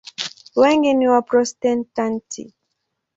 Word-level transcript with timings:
Wengi 0.61 0.93
ni 0.93 1.05
Waprotestanti. 1.11 2.43